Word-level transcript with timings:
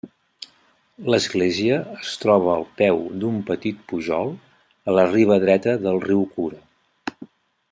L'església 1.13 1.75
es 2.05 2.13
troba 2.23 2.49
al 2.53 2.65
peu 2.81 3.03
d'un 3.25 3.37
petit 3.51 3.83
pujol 3.93 4.33
a 4.89 4.97
la 5.01 5.05
riba 5.13 5.39
dreta 5.45 5.77
del 5.85 6.01
riu 6.07 6.25
Kura. 6.33 7.25